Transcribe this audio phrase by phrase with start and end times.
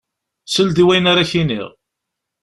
[0.45, 1.69] Sel-d i wayen ara k-niɣ.